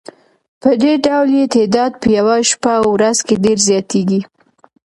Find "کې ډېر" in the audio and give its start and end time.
3.27-3.57